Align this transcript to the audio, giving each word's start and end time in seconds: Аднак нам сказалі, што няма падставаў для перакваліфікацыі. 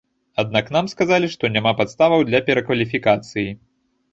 Аднак 0.43 0.71
нам 0.75 0.87
сказалі, 0.93 1.29
што 1.35 1.51
няма 1.57 1.73
падставаў 1.81 2.25
для 2.31 2.43
перакваліфікацыі. 2.51 3.47